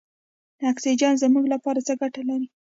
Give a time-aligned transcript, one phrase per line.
[0.71, 2.47] اکسیجن زموږ لپاره څه ګټه لري.